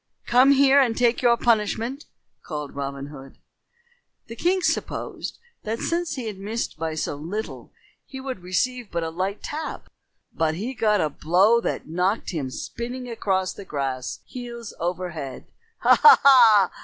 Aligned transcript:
"Come 0.25 0.53
here 0.53 0.81
and 0.81 0.97
take 0.97 1.21
your 1.21 1.37
punishment," 1.37 2.05
called 2.41 2.73
Robin 2.73 3.09
Hood. 3.13 3.37
The 4.25 4.35
king 4.35 4.63
supposed 4.63 5.37
that, 5.61 5.77
since 5.77 6.15
he 6.15 6.25
had 6.25 6.39
missed 6.39 6.75
by 6.75 6.95
so 6.95 7.15
little, 7.15 7.71
he 8.07 8.19
would 8.19 8.39
receive 8.39 8.89
but 8.89 9.03
a 9.03 9.11
light 9.11 9.43
tap, 9.43 9.91
but 10.33 10.55
he 10.55 10.73
got 10.73 11.01
a 11.01 11.09
blow 11.11 11.61
that 11.61 11.87
knocked 11.87 12.31
him 12.31 12.49
spinning 12.49 13.07
across 13.07 13.53
the 13.53 13.63
grass, 13.63 14.21
heels 14.25 14.73
over 14.79 15.11
head. 15.11 15.45
"Ha, 15.81 15.95
ha, 16.01 16.19
ha!" 16.23 16.71